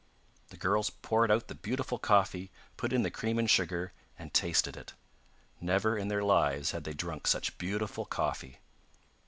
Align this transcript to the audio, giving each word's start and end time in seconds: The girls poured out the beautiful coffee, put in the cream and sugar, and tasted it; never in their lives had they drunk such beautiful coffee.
The 0.47 0.57
girls 0.57 0.89
poured 0.89 1.29
out 1.29 1.47
the 1.47 1.53
beautiful 1.53 1.99
coffee, 1.99 2.49
put 2.75 2.91
in 2.91 3.03
the 3.03 3.11
cream 3.11 3.37
and 3.37 3.47
sugar, 3.47 3.93
and 4.17 4.33
tasted 4.33 4.75
it; 4.75 4.93
never 5.59 5.95
in 5.95 6.07
their 6.07 6.23
lives 6.23 6.71
had 6.71 6.85
they 6.85 6.93
drunk 6.95 7.27
such 7.27 7.55
beautiful 7.59 8.05
coffee. 8.05 8.57